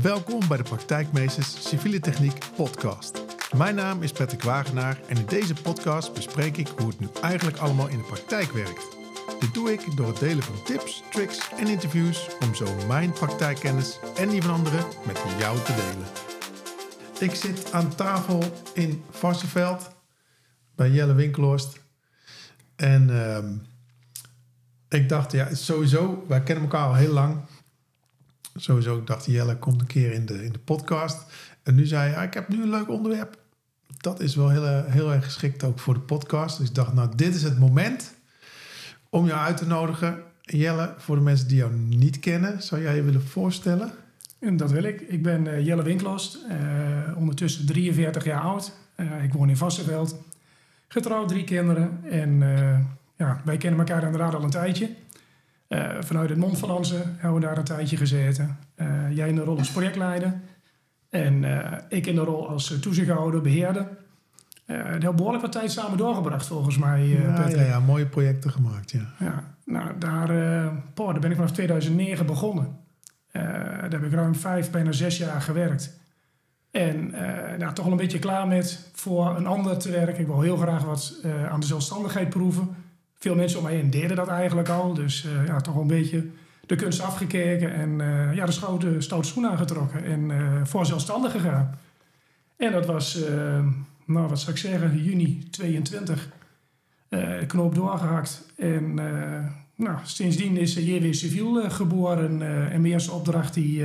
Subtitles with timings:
[0.00, 3.22] Welkom bij de Praktijkmeesters Civiele Techniek podcast.
[3.56, 7.56] Mijn naam is Patrick Wagenaar en in deze podcast bespreek ik hoe het nu eigenlijk
[7.56, 8.96] allemaal in de praktijk werkt.
[9.40, 13.98] Dit doe ik door het delen van tips, tricks en interviews om zo mijn praktijkkennis
[14.16, 16.08] en die van anderen met jou te delen.
[17.18, 18.42] Ik zit aan tafel
[18.74, 19.90] in Varsenveld
[20.74, 21.80] bij Jelle Winkelhorst.
[22.76, 23.54] En ehm,
[24.88, 27.40] ik dacht, ja, sowieso, wij kennen elkaar al heel lang.
[28.54, 31.24] Sowieso, ik dacht, Jelle komt een keer in de, in de podcast.
[31.62, 33.36] En nu zei hij, ik heb nu een leuk onderwerp.
[33.96, 36.58] Dat is wel heel, heel erg geschikt ook voor de podcast.
[36.58, 38.14] Dus ik dacht, nou, dit is het moment
[39.10, 40.22] om jou uit te nodigen.
[40.40, 43.92] Jelle, voor de mensen die jou niet kennen, zou jij je willen voorstellen?
[44.38, 45.00] En dat wil ik.
[45.00, 48.72] Ik ben uh, Jelle Winklost, uh, ondertussen 43 jaar oud.
[49.22, 50.16] Ik woon in Vassenveld.
[50.88, 52.00] Getrouwd, drie kinderen.
[52.10, 52.38] En
[53.16, 54.90] ja, wij kennen elkaar inderdaad al een tijdje.
[56.00, 58.58] Vanuit het Montferlandse hebben we daar een tijdje gezeten.
[59.10, 60.40] jij in de rol als projectleider.
[61.10, 61.44] En
[61.88, 63.88] ik in de rol als toezichthouder, beheerder.
[64.66, 67.02] Uh, hebben behoorlijk wat tijd samen doorgebracht, volgens mij.
[67.02, 69.12] Uh, ja, ja, ja, mooie projecten gemaakt, ja.
[69.18, 72.76] ja nou, daar, uh, daar ben ik vanaf 2009 begonnen.
[73.32, 76.00] daar heb ik ruim vijf, bijna zes jaar gewerkt.
[76.70, 77.10] En
[77.58, 80.20] nou, toch wel een beetje klaar met voor een ander te werken.
[80.20, 82.76] Ik wil heel graag wat aan de zelfstandigheid proeven.
[83.22, 84.94] Veel mensen om mij heen deden dat eigenlijk al.
[84.94, 86.26] Dus ja, toch wel een beetje
[86.66, 87.98] de kunst afgekeken en
[88.34, 90.04] ja, de stoute, stoute schoen aangetrokken.
[90.04, 91.78] En voor zelfstandig gegaan.
[92.56, 93.18] En dat was
[94.04, 96.28] nou wat zou ik zeggen, juni 22
[97.08, 98.46] uh, knoop doorgehakt.
[98.56, 98.94] En
[99.74, 102.42] nou, sindsdien is JW Civiel geboren.
[102.42, 103.84] en mijn eerste opdracht die,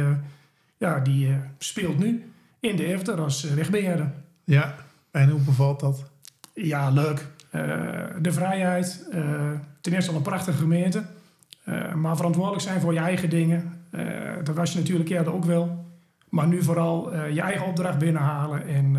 [0.78, 4.14] ja, die speelt nu in de Efter als wegbeheerder.
[4.44, 4.76] Ja,
[5.12, 6.04] en hoe bevalt dat?
[6.54, 7.28] Ja, leuk.
[8.22, 9.08] De vrijheid.
[9.81, 11.03] ten eerste al een prachtige gemeente.
[11.95, 13.81] maar verantwoordelijk zijn voor je eigen dingen.
[14.44, 15.85] dat was je natuurlijk eerder ook wel.
[16.30, 18.95] Maar nu vooral je eigen opdracht binnenhalen en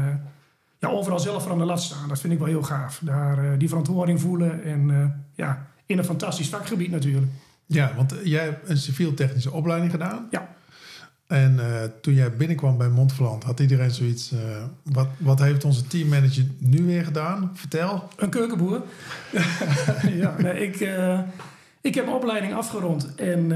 [0.78, 2.08] ja, overal zelf aan de lat staan.
[2.08, 3.00] Dat vind ik wel heel gaaf.
[3.04, 7.32] Daar die verantwoording voelen en ja, in een fantastisch vakgebied natuurlijk.
[7.66, 10.26] Ja, want jij hebt een civiel-technische opleiding gedaan.
[10.30, 10.48] Ja.
[11.28, 11.64] En uh,
[12.00, 14.32] toen jij binnenkwam bij Montferland, had iedereen zoiets.
[14.82, 17.50] wat, wat heeft onze teammanager nu weer gedaan?
[17.54, 18.08] Vertel.
[18.16, 18.82] Een keukenboer.
[20.22, 20.88] ja, nee, ik,
[21.80, 23.14] ik heb opleiding afgerond.
[23.14, 23.48] En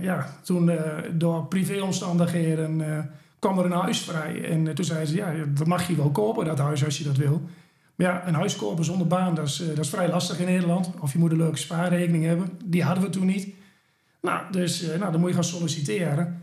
[0.00, 0.70] ja, toen
[1.18, 2.82] door privéomstandigheden
[3.38, 4.44] kwam er een huis vrij.
[4.44, 7.04] En uh, toen zei ze, ja, dat mag je wel kopen, dat huis, als je
[7.04, 7.42] dat wil.
[7.94, 10.46] Maar ja, een huis kopen zonder baan, dat is, uh, dat is vrij lastig in
[10.46, 10.90] Nederland.
[11.00, 12.50] Of je moet een leuke spaarrekening hebben.
[12.64, 13.48] Die hadden we toen niet.
[14.20, 16.37] Nou, dus uh, nou, dan moet je gaan solliciteren.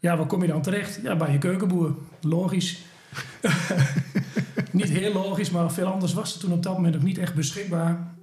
[0.00, 1.00] Ja, waar kom je dan terecht?
[1.02, 1.96] Ja, bij je keukenboer.
[2.20, 2.84] Logisch.
[4.70, 7.34] niet heel logisch, maar veel anders was het toen op dat moment ook niet echt
[7.34, 8.14] beschikbaar.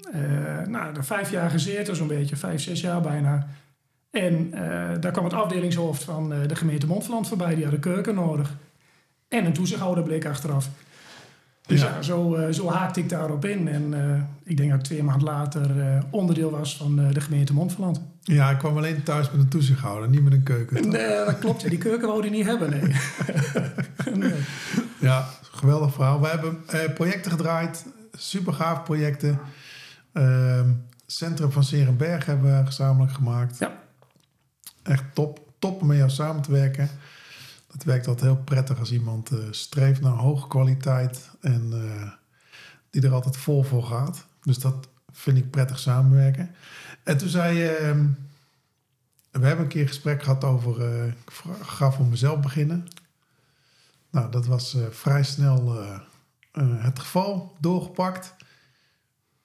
[0.67, 3.47] nou, er vijf jaar gezeten, zo'n beetje, vijf, zes jaar bijna.
[4.11, 4.61] En uh,
[4.99, 7.55] daar kwam het afdelingshoofd van uh, de gemeente Montferland voorbij.
[7.55, 8.55] Die had een keuken nodig.
[9.27, 10.69] En een toezichthouder bleek achteraf.
[11.67, 13.67] Dus ja, zo, uh, zo, haakte ik daarop in.
[13.67, 13.93] En
[14.43, 15.71] ik denk dat ik twee maanden later
[16.09, 18.01] onderdeel was van de gemeente Montferland.
[18.21, 20.89] Ja, ik kwam alleen thuis met een toezichthouder, niet met een keuken.
[20.89, 21.61] Nee, dat klopt.
[21.61, 21.69] Ja.
[21.69, 22.95] Die keuken wou hij niet hebben, nee.
[24.29, 24.39] nee.
[24.99, 26.21] Ja, geweldig verhaal.
[26.21, 26.63] We hebben
[26.93, 27.85] projecten gedraaid.
[28.11, 29.39] Super gaaf projecten.
[30.13, 30.69] Ehm,
[31.05, 33.57] Centrum van Serenberg hebben we gezamenlijk gemaakt.
[33.59, 33.85] Ja
[34.87, 36.89] echt top, top om met jou samen te werken.
[37.67, 42.11] Dat werkt altijd heel prettig als iemand uh, streeft naar hoge kwaliteit en uh,
[42.89, 44.25] die er altijd vol voor gaat.
[44.41, 46.55] Dus dat vind ik prettig samenwerken.
[47.03, 48.05] En toen zei je, uh,
[49.31, 52.87] we hebben een keer een gesprek gehad over, uh, ik ga voor mezelf beginnen.
[54.09, 55.85] Nou, dat was vrij snel
[56.59, 58.35] het geval, doorgepakt.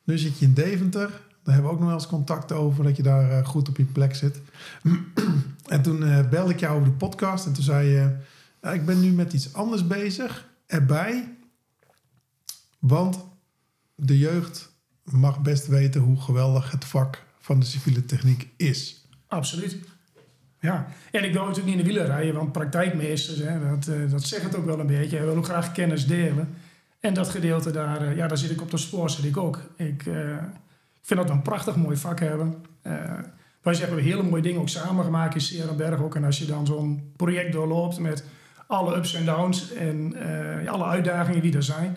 [0.04, 1.20] Nu zit je in Deventer.
[1.42, 3.76] Daar hebben we ook nog wel eens contact over, dat je daar uh, goed op
[3.76, 4.40] je plek zit.
[5.66, 8.16] en toen uh, belde ik jou over de podcast en toen zei je...
[8.72, 11.34] Ik ben nu met iets anders bezig, erbij.
[12.78, 13.24] Want
[13.94, 14.72] de jeugd
[15.04, 19.06] mag best weten hoe geweldig het vak van de civiele techniek is.
[19.26, 19.76] Absoluut.
[20.60, 24.10] Ja, en ik wil natuurlijk niet in de wielen rijden, want praktijkmeesters, hè, dat, uh,
[24.10, 25.16] dat zegt het ook wel een beetje.
[25.16, 26.48] Hij wil ook graag kennis delen.
[27.00, 29.60] En dat gedeelte daar, ja, daar zit ik op de spoor, zit ik ook.
[29.76, 30.04] Ik,
[31.02, 32.64] ik vind dat een prachtig mooi vak hebben.
[32.82, 33.18] Uh,
[33.62, 36.14] wij zeggen we hele mooie dingen ook samen gemaakt in Serenberg ook.
[36.14, 38.24] En als je dan zo'n project doorloopt met
[38.66, 41.96] alle ups en downs en uh, alle uitdagingen die er zijn.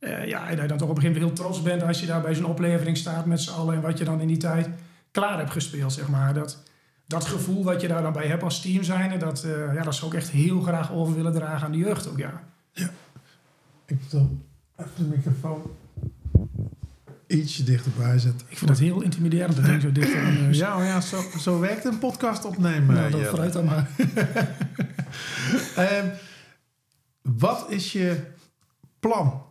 [0.00, 2.06] Uh, ja, dat je dan toch op een gegeven moment heel trots bent als je
[2.06, 3.74] daar bij zo'n oplevering staat met z'n allen.
[3.74, 4.68] En wat je dan in die tijd
[5.10, 6.34] klaar hebt gespeeld, zeg maar.
[6.34, 6.62] Dat,
[7.06, 10.10] dat gevoel wat je daar dan bij hebt als team zijn, dat, ja, dat zou
[10.10, 12.42] ik echt heel graag over willen dragen aan de jeugd ook, ja.
[12.72, 12.90] Ja.
[13.86, 14.38] Ik wil
[14.96, 15.62] de microfoon
[17.26, 18.44] ietsje dichterbij zet.
[18.48, 19.56] Ik vind het heel intimiderend.
[19.56, 22.94] Dat zo dicht aan, uh, ja, ja zo, zo werkt een podcast opnemen.
[22.94, 23.88] Nou, dat vooruit dan maar.
[25.76, 26.06] Ehm,
[27.22, 28.20] wat is je
[29.00, 29.44] plan?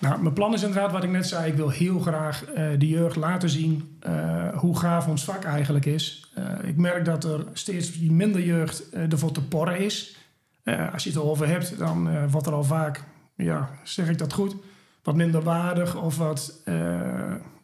[0.00, 1.50] Nou, mijn plan is inderdaad wat ik net zei.
[1.50, 5.86] Ik wil heel graag eh, de jeugd laten zien eh, hoe gaaf ons vak eigenlijk
[5.86, 6.30] is.
[6.34, 10.16] Eh, ik merk dat er steeds minder jeugd ervoor te porren is.
[10.92, 14.56] als je het erover hebt, dan wordt er al vaak, ja, zeg ik dat goed,
[15.06, 16.62] wat minder waardig of wat,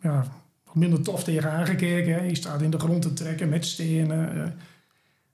[0.00, 0.24] ja,
[0.64, 2.14] wat minder tof tegen aangekeken.
[2.14, 2.20] Hè.
[2.20, 4.54] Je staat in de grond te trekken met stenen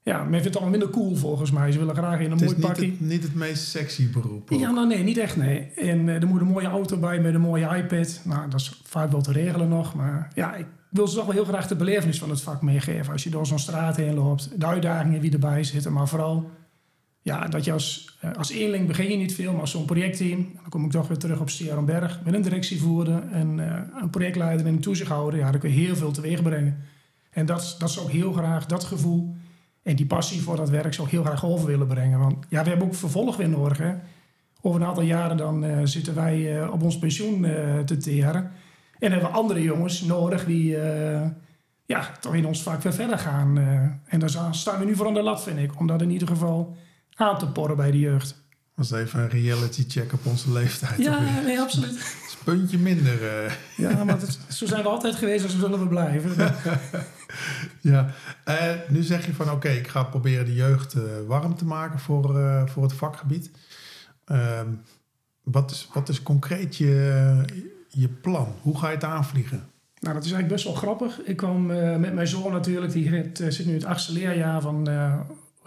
[0.09, 1.73] ja, men vindt het allemaal minder cool volgens mij.
[1.73, 2.87] Ze willen graag in een mooi pakje.
[2.87, 4.51] Het niet het meest sexy beroep.
[4.51, 5.73] Ja, nou nee, niet echt nee.
[5.77, 8.21] En uh, er moet een mooie auto bij met een mooie iPad.
[8.25, 9.95] Nou, dat is vaak wel te regelen nog.
[9.95, 13.13] Maar ja, ik wil ze toch wel heel graag de belevenis van het vak meegeven.
[13.13, 14.61] Als je door zo'n straat heen loopt.
[14.61, 15.93] De uitdagingen die erbij zitten.
[15.93, 16.51] Maar vooral
[17.29, 19.53] ja, dat je als, uh, als eenling begin je niet veel.
[19.53, 20.49] Maar als zo'n projectteam.
[20.61, 22.21] Dan kom ik toch weer terug op Stierenberg.
[22.25, 25.39] Met een directievoerder en uh, een projectleider en een toezichthouder.
[25.39, 26.85] Ja, dan kun je heel veel teweeg brengen.
[27.31, 29.35] En dat, dat is ook heel graag dat gevoel
[29.83, 32.19] en die passie voor dat werk zou ik heel graag over willen brengen.
[32.19, 33.81] Want ja, we hebben ook vervolg weer nodig.
[34.61, 37.47] Over een aantal jaren dan uh, zitten wij op ons pensioen
[37.85, 38.51] te teren.
[38.99, 40.77] En hebben we andere jongens nodig die
[41.87, 43.59] ja, toch in ons vaak weer verder gaan.
[44.07, 45.81] en daar staan we nu voor aan de lat, vind ik.
[45.81, 46.77] Om dat in ieder geval
[47.19, 48.47] aan te porren bij de jeugd.
[48.79, 50.99] Dat is even een reality check op onze leeftijd.
[50.99, 51.95] Ja, nee, absoluut.
[51.95, 53.19] Is een puntje minder.
[53.77, 54.19] Ja, maar
[54.49, 56.31] zo zijn we altijd geweest en zo zullen we blijven.
[57.81, 58.11] ja,
[58.49, 61.99] uh, nu zeg je van oké, ik ga proberen de jeugd uh, warm te maken
[61.99, 62.35] voor,
[62.69, 63.51] voor het vakgebied.
[64.25, 64.69] Ehm,
[65.43, 67.45] wat, is, wat is concreet je,
[67.89, 68.55] je plan?
[68.61, 69.63] Hoe ga je het aanvliegen?
[70.01, 71.21] Nou, dat is eigenlijk best wel grappig.
[71.25, 71.67] Ik kwam
[72.01, 74.89] met mijn zoon natuurlijk, die zit nu in het achtste leerjaar van,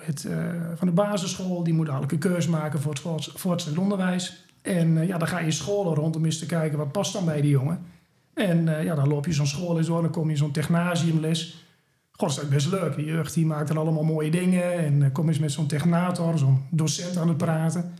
[0.01, 0.27] het,
[0.75, 1.63] van de basisschool.
[1.63, 4.45] Die moet eigenlijk een keuze maken voor het voortgezet onderwijs.
[4.61, 7.41] En ja, dan ga je scholen rond om eens te kijken wat past dan bij
[7.41, 7.85] die jongen.
[8.33, 11.65] En uh, ja, dan loop je zo'n school eens door, dan kom je zo'n technasiumles.
[12.11, 12.95] God, dat is best leuk.
[12.95, 14.73] Die jeugd die maakt er allemaal mooie dingen.
[14.73, 17.93] En kom eens met zo'n technator, zo'n docent aan het praten.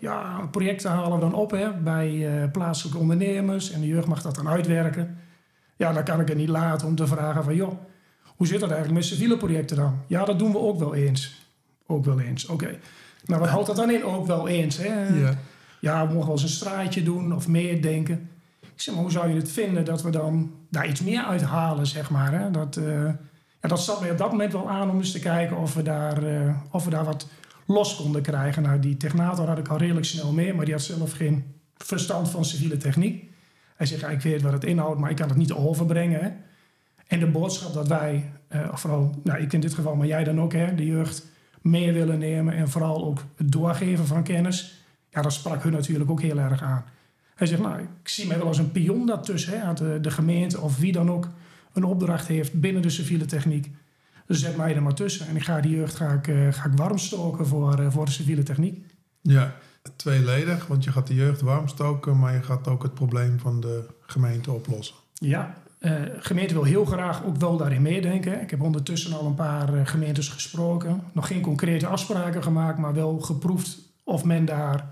[0.00, 3.70] Ja, projecten halen we dan op hè, bij plaatselijke ondernemers.
[3.70, 5.18] En de jeugd mag dat dan uitwerken.
[5.76, 7.54] Ja, dan kan ik het niet laten om te vragen van...
[7.54, 7.72] joh,
[8.36, 9.98] hoe zit dat eigenlijk met civiele projecten dan?
[10.06, 11.37] Ja, dat doen we ook wel eens.
[11.90, 12.78] Ook wel eens, oké.
[13.26, 14.04] Nou, wat houdt dat dan in?
[14.04, 15.08] Ook wel eens, hè?
[15.08, 15.38] Ja.
[15.80, 18.28] ja, we mogen wel eens een straatje doen of meer denken.
[18.60, 21.42] Ik zeg maar, hoe zou je het vinden dat we dan daar iets meer uit
[21.42, 22.32] halen, zeg maar.
[22.32, 22.50] Hè?
[22.50, 23.04] Dat, uh,
[23.60, 25.82] ja, dat zat mij op dat moment wel aan om eens te kijken of we
[25.82, 27.28] daar, uh, of we daar wat
[27.66, 28.62] los konden krijgen.
[28.62, 31.44] Nou, die technator had ik al redelijk snel mee, maar die had zelf geen
[31.76, 33.30] verstand van civiele techniek.
[33.76, 36.20] Hij zegt, ja, ik weet wat het inhoudt, maar ik kan het niet overbrengen.
[36.20, 36.30] Hè?
[37.06, 40.40] En de boodschap dat wij, uh, vooral nou, ik in dit geval, maar jij dan
[40.40, 41.26] ook, hè, de jeugd
[41.70, 46.10] mee willen nemen en vooral ook het doorgeven van kennis, ja, dat sprak hun natuurlijk
[46.10, 46.84] ook heel erg aan.
[47.34, 49.60] Hij zegt, nou, ik zie mij wel als een pion daartussen.
[49.60, 51.28] Hè, de, de gemeente of wie dan ook
[51.72, 53.70] een opdracht heeft binnen de civiele techniek.
[54.26, 55.26] Dus zet mij er maar tussen.
[55.26, 58.04] En ik ga die jeugd ga ik, uh, ga ik warm stoken voor, uh, voor
[58.04, 58.84] de civiele techniek.
[59.20, 59.54] Ja,
[59.96, 60.66] tweeledig.
[60.66, 63.84] Want je gaat de jeugd warm stoken, maar je gaat ook het probleem van de
[64.00, 64.96] gemeente oplossen.
[65.14, 68.40] Ja, uh, gemeente wil heel graag ook wel daarin meedenken.
[68.40, 71.02] Ik heb ondertussen al een paar gemeentes gesproken.
[71.12, 74.90] Nog geen concrete afspraken gemaakt, maar wel geproefd of men daar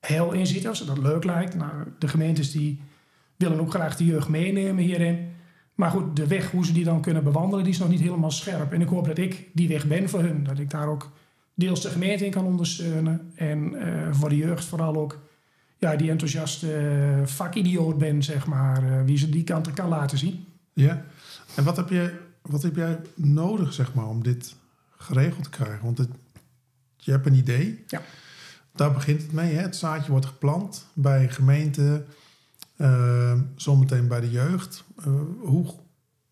[0.00, 1.54] heel in ziet, als ze dat leuk lijkt.
[1.54, 2.80] Nou, de gemeentes die
[3.36, 5.34] willen ook graag de jeugd meenemen hierin.
[5.74, 8.30] Maar goed, de weg hoe ze die dan kunnen bewandelen, die is nog niet helemaal
[8.30, 8.72] scherp.
[8.72, 10.44] En ik hoop dat ik die weg ben voor hun.
[10.44, 11.10] Dat ik daar ook
[11.54, 13.32] deels de gemeente in kan ondersteunen.
[13.34, 15.18] En uh, voor de jeugd vooral ook
[15.78, 16.80] ja, die enthousiaste
[17.20, 18.84] uh, vakidioot ben, zeg maar.
[18.84, 20.44] Uh, wie ze die kant kan laten zien.
[20.72, 21.04] Ja,
[21.54, 24.54] en wat heb, je, wat heb jij nodig, zeg maar, om dit
[24.96, 25.84] geregeld te krijgen?
[25.84, 26.10] Want het,
[26.96, 27.84] je hebt een idee.
[27.86, 28.02] Ja.
[28.72, 29.54] Daar begint het mee.
[29.54, 29.60] Hè?
[29.60, 32.06] Het zaadje wordt geplant bij gemeenten,
[32.76, 34.84] uh, zometeen bij de jeugd.
[34.98, 35.74] Uh, hoe,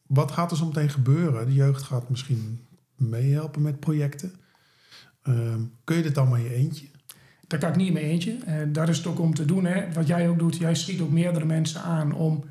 [0.06, 1.46] wat gaat er zometeen gebeuren?
[1.46, 4.32] De jeugd gaat misschien meehelpen met projecten.
[5.24, 6.86] Uh, kun je dit allemaal in je eentje?
[7.54, 8.36] Dat kan ik niet in mijn eentje.
[8.48, 9.64] Uh, daar is het ook om te doen.
[9.64, 9.92] Hè.
[9.92, 12.44] Wat jij ook doet, jij schiet ook meerdere mensen aan om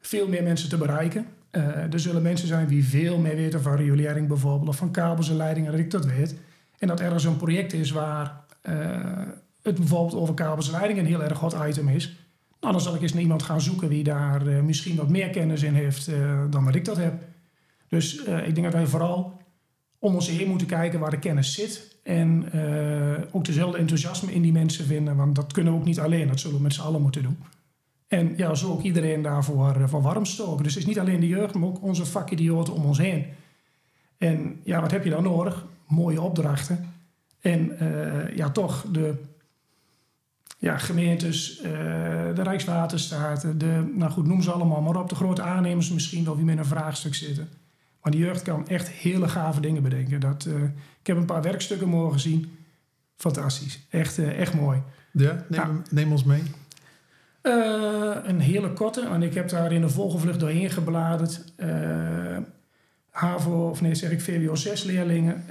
[0.00, 1.26] veel meer mensen te bereiken.
[1.52, 5.30] Uh, er zullen mensen zijn die veel meer weten van riolering bijvoorbeeld, of van kabels
[5.30, 6.34] en leidingen, dat ik dat weet.
[6.78, 8.74] En dat er zo'n project is waar uh,
[9.62, 12.16] het bijvoorbeeld over kabels en leidingen een heel erg hot item is.
[12.60, 15.62] Nou, dan zal ik eens naar iemand gaan zoeken wie daar misschien wat meer kennis
[15.62, 16.10] in heeft
[16.50, 17.14] dan wat ik dat heb.
[17.88, 19.40] Dus ik denk dat wij vooral
[20.06, 21.96] om ons heen moeten kijken waar de kennis zit.
[22.02, 22.44] En
[23.32, 25.16] ook dezelfde enthousiasme in die mensen vinden.
[25.16, 27.38] Want dat kunnen we ook niet alleen, dat zullen we met z'n allen moeten doen.
[28.08, 30.62] En ja, zo ook iedereen daarvoor voor warm stoken.
[30.62, 33.24] Dus het is niet alleen de jeugd, maar ook onze vakidioten om ons heen.
[34.18, 35.66] En ja, wat heb je dan nodig?
[35.86, 36.92] Mooie opdrachten
[37.40, 39.14] en uh, ja, toch de
[40.58, 41.58] ja, gemeentes,
[42.34, 45.08] de Rijkswaterstaat, de, nou goed, noem ze allemaal maar op.
[45.08, 47.48] De grote aannemers misschien wel wie met een vraagstuk zitten.
[48.06, 50.20] Maar die jeugd kan echt hele gave dingen bedenken.
[50.20, 50.62] Dat, eh,
[51.00, 52.56] ik heb een paar werkstukken mogen zien.
[53.16, 53.86] Fantastisch.
[53.90, 54.82] Echt, eh, echt mooi.
[55.12, 56.42] Ja, neem, neem ons mee.
[57.42, 61.44] Uh, een hele korte, en ik heb daar in de volgevlucht doorheen gebladerd.
[63.10, 65.44] HAVO, of nee, zeg ik VWO 6 leerlingen.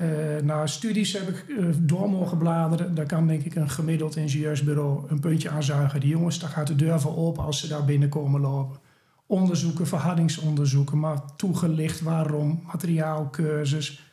[0.44, 1.46] Naar studies heb ik
[1.78, 2.96] door mogen bladeren.
[2.96, 6.00] Daar kan denk ik een gemiddeld ingenieursbureau een puntje aan zuigen.
[6.00, 8.80] Die jongens, daar gaat de deur voor open als ze daar binnenkomen lopen.
[9.26, 14.04] Onderzoeken, verhardingsonderzoeken, maar toegelicht waarom, materiaalcursus,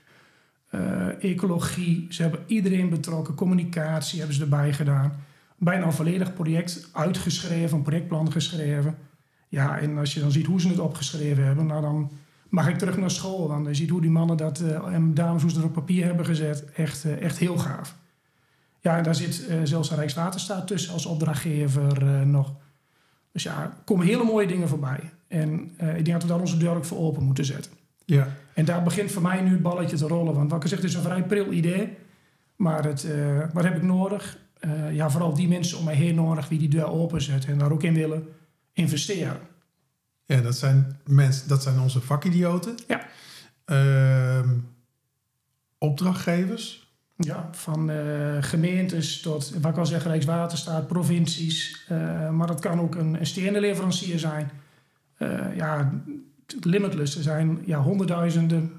[1.21, 2.07] ecologie.
[2.11, 5.13] Ze hebben iedereen betrokken, communicatie hebben ze erbij gedaan
[5.63, 8.97] bijna een volledig project uitgeschreven, een projectplan geschreven.
[9.49, 12.11] Ja, en als je dan ziet hoe ze het opgeschreven hebben, nou dan
[12.49, 13.49] mag ik terug naar school.
[13.49, 16.05] Dan je ziet hoe die mannen dat uh, en dames hoe ze het op papier
[16.05, 16.65] hebben gezet.
[16.65, 17.97] Echt, uh, echt heel gaaf.
[18.81, 22.53] Ja, en daar zit zelfs de Rijkswaterstaat tussen als opdrachtgever nog.
[23.33, 25.11] Dus ja, er komen hele mooie dingen voorbij.
[25.29, 27.73] En ik denk dat we daar onze deur ook voor open moeten zetten.
[28.05, 28.37] Ja.
[28.55, 30.35] En daar begint voor mij nu het balletje te rollen.
[30.35, 31.97] Want wat ik zeg, het is een vrij pril idee.
[32.57, 33.07] Maar het,
[33.53, 34.39] wat heb ik nodig?
[34.65, 37.73] uh, ja, vooral die mensen om mij heen nodig die die deur openzetten en daar
[37.73, 38.29] ook in willen
[38.73, 39.41] investeren.
[40.25, 42.77] Ja, dat zijn mensen, dat zijn onze vakidioten.
[42.87, 43.07] Ja.
[43.67, 44.51] Uh,
[45.79, 46.92] opdrachtgevers.
[47.17, 47.97] Ja, van uh,
[48.41, 51.87] gemeentes tot, wat ik al zeg, Rijkswaterstaat, provincies.
[51.93, 54.51] Uh, maar dat kan ook een, een leverancier zijn.
[55.57, 56.03] ja,
[56.61, 57.17] limitless.
[57.17, 58.73] Er zijn ja, honderdduizenden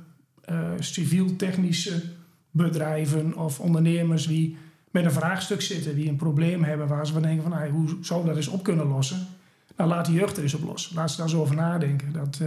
[0.80, 2.04] civiel-technische
[2.52, 4.58] bedrijven of ondernemers die
[4.92, 7.98] met een vraagstuk zitten, die een probleem hebben waar ze van denken van hey, hoe
[8.02, 9.28] zou dat eens op kunnen lossen?
[9.78, 10.92] Nou, laat de jeugd er eens op los.
[10.96, 12.14] Laat ze daar zo over nadenken.
[12.14, 12.42] Dat.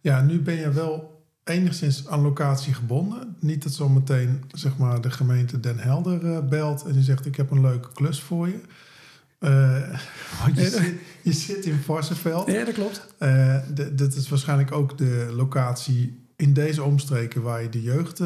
[0.00, 1.19] Ja, nu ben je wel
[1.50, 3.36] enigszins aan locatie gebonden.
[3.40, 7.36] Niet dat zometeen zeg maar, de gemeente Den Helder uh, belt en die zegt ik
[7.36, 8.60] heb een leuke klus voor je.
[9.40, 9.98] Uh,
[10.44, 12.50] want je, zit, je zit in Varsenveld.
[12.50, 13.06] Ja, dat klopt.
[13.98, 18.18] dat is waarschijnlijk ook de locatie in deze omstreken waar je de jeugd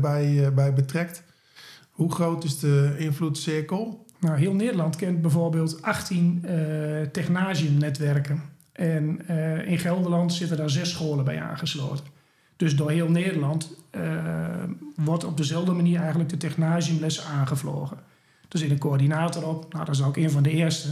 [0.00, 1.22] bij, bij betrekt.
[1.90, 4.06] Hoe groot is de invloedcirkel?
[4.20, 6.50] Nou, heel Nederland kent bijvoorbeeld 18 uh,
[7.00, 8.42] technagiumnetwerken.
[8.72, 12.04] En uh, in Gelderland zitten daar zes scholen bij aangesloten.
[12.56, 14.02] Dus door heel Nederland uh,
[14.96, 17.96] wordt op dezelfde manier eigenlijk de technagiumlessen aangevlogen.
[18.48, 19.72] Er zit een coördinator op.
[19.72, 20.88] Nou, dat is ook een van de eerste.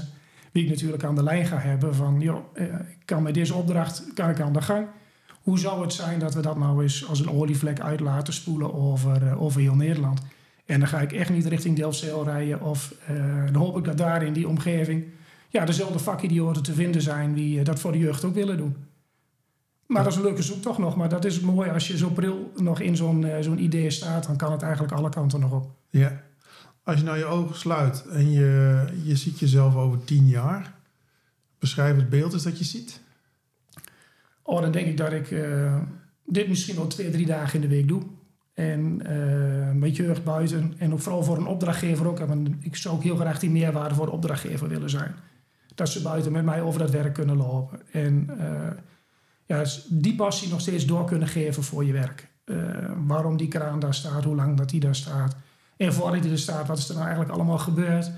[0.52, 2.20] Wie ik natuurlijk aan de lijn ga hebben van...
[2.20, 2.56] joh,
[2.90, 4.86] ik kan met deze opdracht kan ik aan de gang.
[5.42, 8.74] Hoe zou het zijn dat we dat nou eens als een olievlek uit laten spoelen
[8.74, 10.20] over, over heel Nederland...
[10.66, 12.60] En dan ga ik echt niet richting Delfzijl rijden.
[12.60, 12.94] Of
[13.44, 15.04] dan hoop ik dat daar in die omgeving
[15.48, 18.76] ja, dezelfde vakidioten te vinden zijn die dat voor de jeugd ook willen doen.
[19.92, 20.96] Maar dat is een leuke zoektocht nog.
[20.96, 24.26] Maar dat is mooi als je zo pril nog in zo'n uh, zo'n idee staat.
[24.26, 25.70] Dan kan het eigenlijk alle kanten nog op.
[25.90, 26.22] Ja.
[26.84, 30.74] Als je nou je ogen sluit en je, je ziet jezelf over tien jaar.
[31.58, 33.00] Beschrijf het beeld eens dat je ziet.
[34.42, 35.34] Oh, dan denk ik dat ik
[36.26, 38.02] dit misschien wel twee, drie dagen in de week doe.
[38.54, 40.74] En uh, een beetje jeugd buiten.
[40.78, 42.18] En ook vooral voor een opdrachtgever ook.
[42.18, 45.14] Want ik zou ook heel graag die meerwaarde voor de opdrachtgever willen zijn.
[45.74, 47.80] Dat ze buiten met mij over dat werk kunnen lopen.
[47.92, 48.68] En uh,
[49.52, 52.30] ja, die passie nog steeds door kunnen geven voor je werk.
[52.44, 52.56] Uh,
[53.06, 55.36] waarom die kraan daar staat, hoe lang dat die daar staat.
[55.76, 58.10] En voordat die er staat, wat is er nou eigenlijk allemaal gebeurd.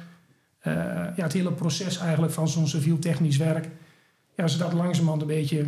[0.62, 3.68] ja, het hele proces eigenlijk van zo'n civiel-technisch werk.
[4.36, 5.66] Ja, zodat langzamerhand een beetje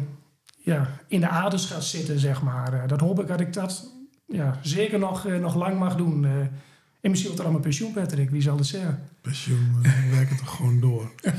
[0.58, 2.88] ja, in de aders gaat zitten, zeg maar.
[2.88, 3.90] dat hoop ik dat ik dat
[4.26, 6.25] ja, zeker nog, nog lang mag doen.
[6.25, 8.30] En misschien wordt er allemaal pensioen, Patrick.
[8.30, 9.02] Wie zal het zeggen?
[9.20, 11.11] Pensioen, we uh, werken toch gewoon door.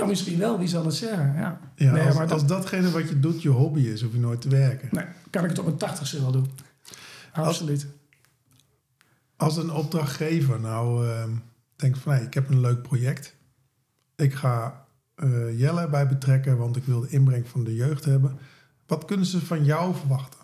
[0.00, 0.58] ja, misschien wel.
[0.58, 1.34] Wie zal het zeggen?
[1.36, 1.60] Ja.
[1.74, 4.40] ja nee, als, maar als datgene wat je doet je hobby is, hoef je nooit
[4.40, 4.88] te werken.
[4.92, 6.50] Nee, kan ik het op een tachtigste wel doen.
[7.32, 7.86] Absoluut.
[9.36, 11.30] Als, als een opdrachtgever nou ehm,
[11.76, 12.12] denkt van...
[12.12, 13.34] Hey, ik heb een leuk project.
[14.16, 14.84] Ik ga
[15.56, 18.38] Jelle bij betrekken, want ik wil de inbreng van de jeugd hebben.
[18.86, 20.39] Wat kunnen ze van jou verwachten?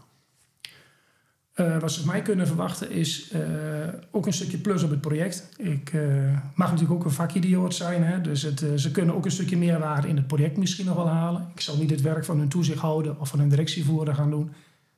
[1.60, 3.40] Uh, wat ze van mij kunnen verwachten is uh,
[4.10, 5.48] ook een stukje plus op het project.
[5.56, 8.02] Ik uh, mag natuurlijk ook een vakidioot zijn.
[8.02, 8.20] Hè?
[8.20, 11.48] Dus het, ze kunnen ook een stukje meerwaarde in het project misschien nog wel halen.
[11.54, 14.52] Ik zal niet het werk van hun toezichthouder of van hun directievoerder gaan doen.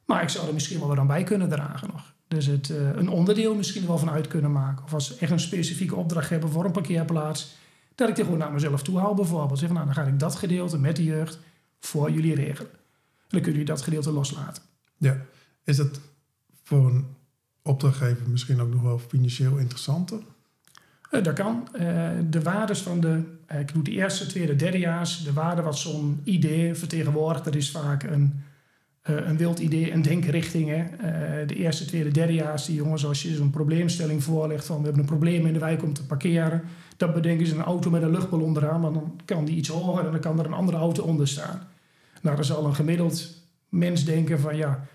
[0.05, 2.15] Maar ik zou er misschien wel wat aan bij kunnen dragen nog.
[2.29, 4.85] Dus het, een onderdeel misschien wel van uit kunnen maken.
[4.85, 7.57] Of als ze echt een specifieke opdracht hebben voor een parkeerplaats.
[7.95, 9.59] Dat ik die gewoon naar mezelf toe hou bijvoorbeeld.
[9.59, 11.39] Zeg nou, dan ga ik dat gedeelte met de jeugd
[11.81, 12.71] voor jullie regelen.
[12.71, 12.79] En
[13.29, 14.63] dan kunnen jullie dat gedeelte loslaten.
[14.97, 15.17] Ja,
[15.65, 16.01] is dat
[16.69, 17.07] voor een
[17.63, 20.19] opdrachtgever misschien ook nog wel financieel interessanter?
[21.11, 21.69] Uh, dat kan.
[21.81, 23.23] Uh, de waardes van de,
[23.53, 27.71] uh, ik doe de eerste, tweede, derdejaars, de waarde wat zo'n idee vertegenwoordigt, dat is
[27.71, 28.43] vaak een,
[29.03, 30.69] een wild idee, een denkrichting.
[30.69, 30.85] Hè.
[31.47, 35.09] de eerste, tweede, derdejaars, die jongens, als je zo'n probleemstelling voorlegt van we hebben een
[35.09, 36.63] probleem in de wijk om te parkeren,
[36.97, 40.05] dan bedenken ze een auto met een luchtballon eraan, want dan kan die iets hoger
[40.05, 41.61] en dan kan er een andere auto onder staan.
[42.23, 44.87] Nou, er zal een gemiddeld mens denken van ja,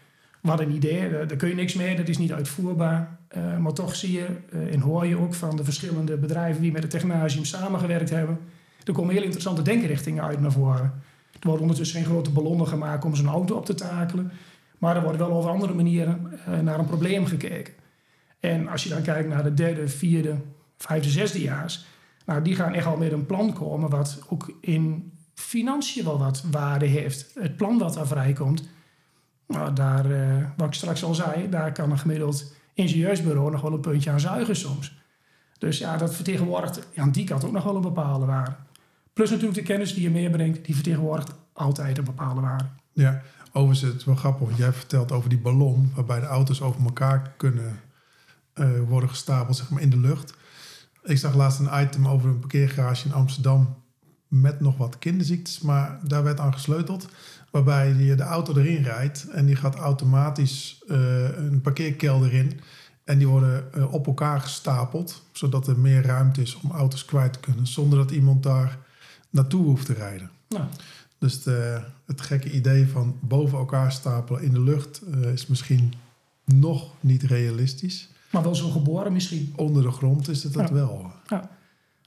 [0.44, 3.18] wat een idee, daar, daar kun je niks mee, dat is niet uitvoerbaar.
[3.28, 6.72] Eh, maar toch zie je eh, en hoor je ook van de verschillende bedrijven die
[6.72, 8.40] met het Technasium samengewerkt hebben.
[8.84, 10.94] Er komen heel interessante denkrichtingen uit naar voren.
[11.32, 14.32] Er worden ondertussen geen grote ballonnen gemaakt om zo'n auto op te takelen.
[14.78, 17.74] Maar er wordt wel over andere manieren eh, naar een probleem gekeken.
[18.40, 20.36] En als je dan kijkt naar de derde, vierde,
[20.78, 21.86] vijfde, zesdejaars.
[22.26, 26.44] Nou, die gaan echt al met een plan komen wat ook in financiën wel wat
[26.52, 27.32] waarde heeft.
[27.40, 28.70] Het plan wat daar vrijkomt,
[29.48, 33.74] nou, daar, uh, wat ik straks al zei, daar kan een gemiddeld ingenieursbureau nog wel
[33.74, 35.02] een puntje aan zuigen soms.
[35.58, 38.56] Dus ja, dat vertegenwoordigt aan die kant ook nog wel een bepaalde waarde.
[39.14, 42.66] Plus natuurlijk de kennis die je meebrengt, die vertegenwoordigt altijd een bepaalde waarde.
[42.94, 43.22] Ja,
[43.52, 46.84] overigens het is wel grappig, want jij vertelt over die ballon waarbij de auto's over
[46.86, 47.80] elkaar kunnen
[48.56, 50.34] uh, worden gestapeld zeg maar, in de lucht.
[51.04, 53.76] Ik zag laatst een item over een parkeergarage in Amsterdam
[54.28, 57.08] met nog wat kinderziektes, maar daar werd aan gesleuteld.
[57.54, 62.60] Waarbij je de auto erin rijdt en die gaat automatisch uh, een parkeerkelder in.
[63.04, 67.34] En die worden uh, op elkaar gestapeld, zodat er meer ruimte is om auto's kwijt
[67.34, 68.78] te kunnen, zonder dat iemand daar
[69.30, 70.30] naartoe hoeft te rijden.
[71.18, 75.94] Dus de, het gekke idee van boven elkaar stapelen in de lucht uh, is misschien
[76.46, 78.10] nog niet realistisch.
[78.32, 79.54] Maar wel zo geboren misschien.
[79.56, 80.74] Onder de grond is het dat ja.
[80.74, 81.12] wel.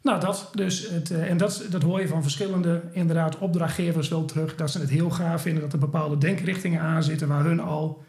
[0.07, 0.89] Nou, dat dus.
[0.89, 4.57] Het, uh, en dat, dat hoor je van verschillende inderdaad opdrachtgevers wel terug.
[4.57, 8.05] Dat ze het heel gaaf vinden dat er bepaalde denkrichtingen aan zitten waar hun al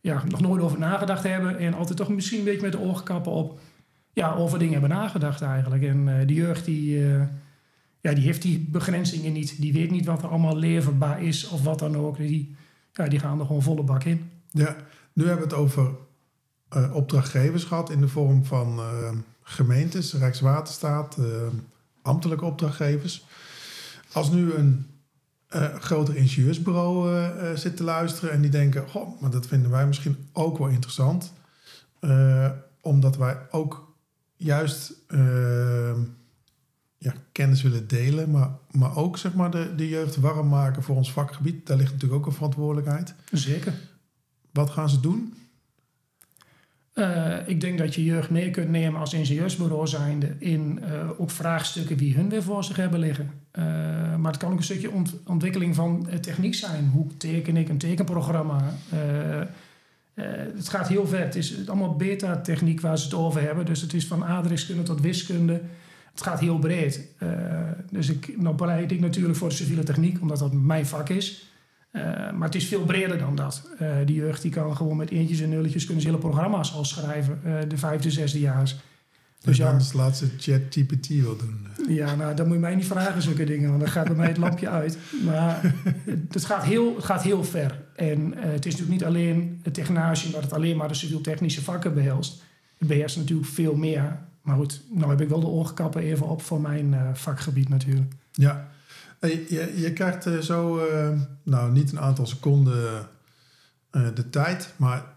[0.00, 1.58] ja, nog nooit over nagedacht hebben.
[1.58, 3.60] En altijd toch misschien een beetje met de oorkappen op
[4.12, 5.82] ja, over dingen hebben nagedacht eigenlijk.
[5.82, 7.22] En uh, de jeugd die, uh,
[8.00, 9.60] ja, die heeft die begrenzingen niet.
[9.60, 12.16] Die weet niet wat er allemaal leverbaar is of wat dan ook.
[12.16, 12.56] Die,
[12.92, 14.30] ja, die gaan er gewoon volle bak in.
[14.50, 14.76] Ja,
[15.12, 15.90] nu hebben we het over
[16.92, 18.80] opdrachtgevers gehad in de vorm van
[19.44, 21.26] gemeentes, Rijkswaterstaat, uh,
[22.02, 23.26] ambtelijke opdrachtgevers.
[24.12, 24.86] Als nu een
[25.78, 30.58] groter ingenieursbureau zit te luisteren en die denken: Goh, maar dat vinden wij misschien ook
[30.58, 31.32] wel interessant,
[32.80, 33.94] omdat wij ook
[34.36, 34.92] juist
[37.04, 40.96] ja, kennis willen delen, maar, maar ook zeg maar, de, de jeugd warm maken voor
[40.96, 41.66] ons vakgebied.
[41.66, 43.14] Daar ligt natuurlijk ook een verantwoordelijkheid.
[43.32, 43.74] Zeker.
[44.52, 45.34] Wat gaan ze doen?
[46.94, 51.30] Uh, ik denk dat je jeugd mee kunt nemen als ingenieursbureau zijnde in uh, ook
[51.30, 53.30] vraagstukken die hun weer voor zich hebben liggen.
[53.52, 53.64] Uh,
[54.16, 56.90] maar het kan ook een stukje ont ontwikkeling van techniek zijn.
[56.92, 58.74] Hoe teken ik een tekenprogramma?
[60.54, 61.20] het gaat heel ver.
[61.20, 63.66] Het is allemaal beta-techniek waar ze het over hebben.
[63.66, 65.60] Dus het is van aardrijkskunde tot wiskunde.
[66.10, 67.08] Het gaat heel breed.
[67.90, 71.53] dus ik nou bereid ik natuurlijk voor de civiele techniek, omdat dat mijn vak is.
[71.96, 72.02] Uh,
[72.32, 73.62] maar het is veel breder dan dat.
[73.82, 76.84] Uh, die jeugd die kan gewoon met eentjes en nulletjes kunnen ze hele programma's al
[76.84, 78.76] schrijven, uh, de vijfde, zesde jaars.
[79.40, 81.66] Dus ja, anders laat ze ChatGPT wel doen.
[81.88, 84.28] Ja, nou, dan moet je mij niet vragen zulke dingen, want dan gaat bij mij
[84.28, 84.98] het lampje uit.
[85.24, 85.74] Maar
[86.30, 87.82] het gaat heel, het gaat heel ver.
[87.96, 91.94] En het is natuurlijk niet alleen het technasium dat het alleen maar de civiel-technische vakken
[91.94, 92.42] behelst.
[92.78, 94.18] Het beheerst natuurlijk veel meer.
[94.44, 98.12] Maar goed, nou heb ik wel de oorkappen even op voor mijn vakgebied natuurlijk.
[98.32, 98.68] Ja,
[99.20, 100.80] je, je krijgt uh, zo,
[101.42, 103.08] nou niet een aantal seconden
[103.90, 105.14] de tijd, maar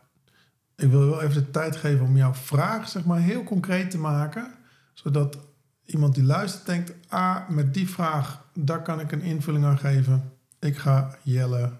[0.77, 3.97] ik wil wel even de tijd geven om jouw vraag zeg maar, heel concreet te
[3.97, 4.51] maken.
[4.93, 5.37] Zodat
[5.85, 10.31] iemand die luistert denkt, ah, met die vraag, daar kan ik een invulling aan geven.
[10.59, 11.71] Ik ga Jelle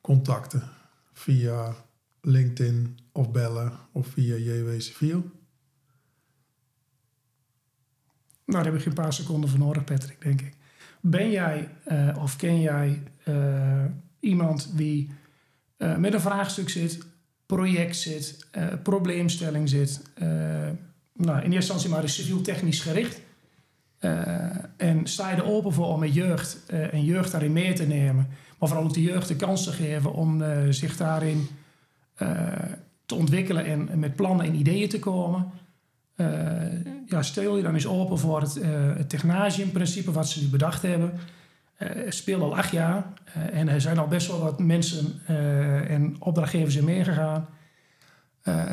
[0.00, 0.62] contacten
[1.12, 1.74] via
[2.20, 5.30] LinkedIn of bellen of via JW Civiel.
[8.46, 10.52] Nou, daar heb ik geen paar seconden voor nodig, Patrick, denk ik.
[11.00, 13.84] Ben jij uh, of ken jij uh,
[14.20, 15.10] iemand die
[15.78, 16.98] uh, met een vraagstuk zit,
[17.46, 18.46] project zit,
[18.82, 20.02] probleemstelling zit?
[21.12, 23.20] nou, in eerste instantie maar civiel-technisch gericht.
[24.76, 28.28] en sta je er open voor om met jeugd en jeugd daarin mee te nemen,
[28.58, 31.48] maar vooral ook de jeugd de kans te geven om zich daarin
[33.06, 35.50] te ontwikkelen en, en met plannen en ideeën te komen?
[36.16, 36.28] Uh,
[37.06, 40.82] ja, stel je dan eens open voor het, uh, het technasium-principe wat ze nu bedacht
[40.82, 41.12] hebben.
[41.78, 43.04] Uh, speelt al acht jaar
[43.52, 45.26] en er zijn al best wel wat mensen
[45.88, 47.48] en opdrachtgevers in meegegaan.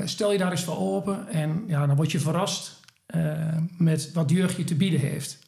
[0.05, 2.79] stel je daar eens voor open en ja, dan word je verrast
[3.77, 5.39] met wat jeugd je te bieden heeft.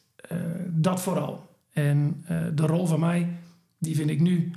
[0.68, 1.56] dat vooral.
[1.72, 3.28] En de rol van mij,
[3.78, 4.50] die vind ik nu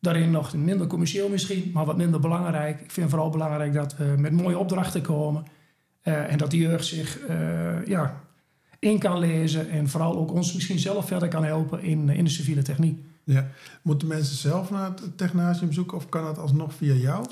[0.00, 2.80] daarin nog minder commercieel misschien, maar wat minder belangrijk.
[2.80, 5.44] Ik vind vooral belangrijk dat we met mooie opdrachten komen.
[6.08, 8.20] Uh, en dat de jeugd zich uh, ja,
[8.78, 12.30] in kan lezen en vooral ook ons misschien zelf verder kan helpen in, in de
[12.30, 12.98] civiele techniek.
[13.24, 13.48] Ja.
[13.82, 17.26] Moeten mensen zelf naar het technasium zoeken of kan dat alsnog via jou?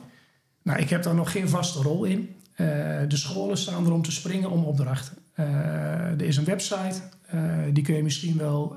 [0.63, 2.19] Nou, ik heb daar nog geen vaste rol in.
[2.19, 2.67] Uh,
[3.09, 5.17] de scholen staan er om te springen om opdrachten.
[5.35, 7.01] er is een website,
[7.73, 8.77] die kun je misschien wel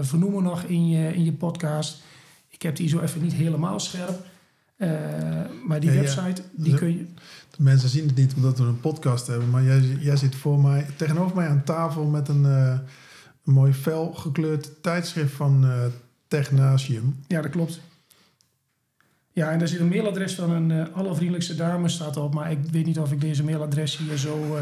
[0.00, 2.02] vernoemen nog in je, in je podcast.
[2.48, 4.20] ik heb die zo even niet helemaal scherp.
[4.78, 4.88] Eh,
[5.66, 6.02] maar die Ja, ja.
[6.02, 7.06] website, die kun je...
[7.58, 10.86] Mensen zien het niet omdat we een podcast hebben, maar jij, jij zit voor mij,
[10.96, 12.78] tegenover mij aan tafel met een, eh,
[13.44, 15.84] een mooi fel gekleurd tijdschrift van eh
[16.28, 17.18] Technasium.
[17.26, 17.80] Ja, dat klopt.
[19.32, 22.34] Ja, en daar zit een mailadres van een eh, allervriendelijkste dame staat op.
[22.34, 24.56] Maar ik weet niet of ik deze mailadres hier zo,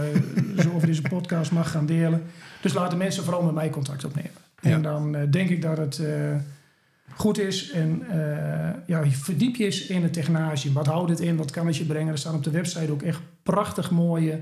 [0.59, 2.23] zo over deze podcast mag gaan delen.
[2.63, 4.31] Dus laten mensen vooral met mij contact opnemen.
[4.61, 4.71] Ja.
[4.71, 6.01] En dan denk ik dat het
[7.15, 7.71] goed is.
[7.71, 10.73] En eh, ja, verdiep je eens in het technage.
[10.73, 11.37] Wat houdt het in?
[11.37, 12.13] Wat kan het je brengen?
[12.13, 14.41] Er staan op de website ook echt prachtig mooie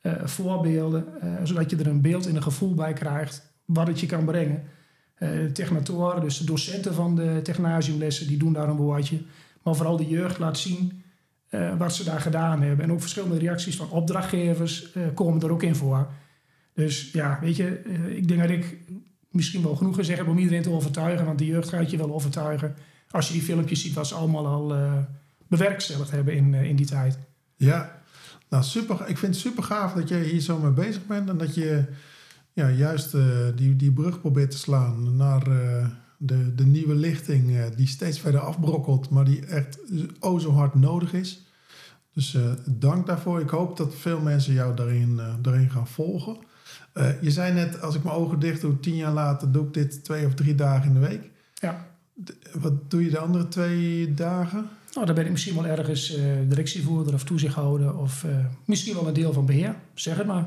[0.00, 1.20] eh, voorbeelden.
[1.20, 4.24] eh, zodat je er een beeld en een gevoel bij krijgt wat het je kan
[4.24, 4.62] brengen.
[5.18, 9.22] De technatoren, dus de docenten van de technasiumlessen, die doen daar een woordje.
[9.62, 11.02] Maar vooral de jeugd laat zien
[11.78, 12.84] wat ze daar gedaan hebben.
[12.84, 16.08] En ook verschillende reacties van opdrachtgevers komen er ook in voor.
[16.74, 17.82] Dus ja, weet je,
[18.16, 18.78] ik denk dat ik
[19.30, 21.26] misschien wel genoeg gezegd heb om iedereen te overtuigen.
[21.26, 22.74] Want de jeugd gaat je wel overtuigen
[23.10, 24.92] als je die filmpjes ziet wat ze allemaal al eh,
[25.48, 27.18] bewerkstelligd hebben in, eh, in die tijd.
[27.56, 28.02] Ja,
[28.48, 29.08] nou super.
[29.08, 31.84] Ik vind het super gaaf dat jij hier zo mee bezig bent en dat je
[32.52, 33.22] ja, juist eh,
[33.56, 35.44] die, die brug probeert te slaan naar
[36.18, 39.78] de, de nieuwe lichting die steeds verder afbrokkelt, maar die echt
[40.20, 41.44] oh zo hard nodig is.
[42.14, 43.40] Dus dank daarvoor.
[43.40, 46.36] Ik hoop dat veel mensen jou daarin, daarin gaan volgen.
[46.92, 49.74] Eh, je zei net, als ik mijn ogen dicht doe, tien jaar later doe ik
[49.74, 51.30] dit twee of drie dagen in de week.
[51.54, 51.86] Ja.
[52.52, 54.68] Wat doe je de andere twee dagen?
[54.94, 58.30] Nou, dan ben ik misschien wel ergens eh, directievoerder of toezichthouder of eh,
[58.64, 59.74] misschien wel een deel van beheer.
[59.94, 60.46] Zeg het maar.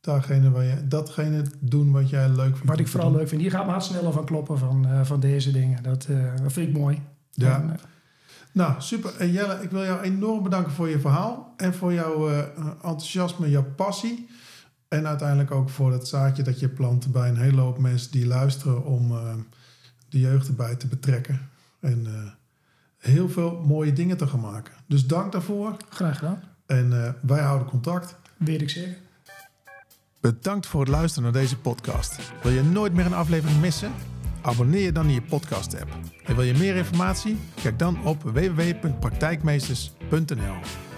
[0.00, 2.64] Datgene, waar je, datgene doen wat jij leuk vindt.
[2.64, 3.18] Wat ik vooral doen.
[3.18, 3.40] leuk vind.
[3.40, 5.82] Hier gaat hart sneller van kloppen van, van deze dingen.
[5.82, 6.08] Dat,
[6.42, 7.02] dat vind ik mooi.
[7.30, 7.54] Ja.
[7.54, 7.78] En,
[8.52, 9.16] Nou, super.
[9.18, 11.54] En Jelle, ik wil jou enorm bedanken voor je verhaal.
[11.56, 12.28] En voor jouw
[12.82, 14.28] enthousiasme, jouw passie.
[14.94, 18.26] En uiteindelijk ook voor het zaadje dat je plant bij een hele hoop mensen die
[18.26, 19.34] luisteren om eh,
[20.08, 21.48] de jeugd erbij te betrekken.
[21.80, 22.12] En eh,
[22.98, 24.74] heel veel mooie dingen te gaan maken.
[24.86, 25.76] Dus dank daarvoor.
[25.88, 26.42] graag gedaan.
[26.66, 28.16] En eh, wij houden contact.
[28.36, 28.96] Weet ik zeker.
[30.20, 32.18] Bedankt voor het luisteren naar deze podcast.
[32.42, 33.92] Wil je nooit meer een aflevering missen?
[34.42, 35.98] Abonneer je dan in je podcast app.
[36.24, 37.38] En wil je meer informatie?
[37.62, 40.93] Kijk dan op www.praktijkmeesters.nl